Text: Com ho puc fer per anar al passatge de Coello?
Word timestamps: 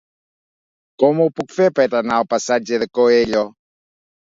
Com 1.03 1.21
ho 1.25 1.27
puc 1.41 1.53
fer 1.59 1.69
per 1.81 1.87
anar 2.01 2.17
al 2.23 2.27
passatge 2.33 2.83
de 2.87 2.91
Coello? 3.01 3.47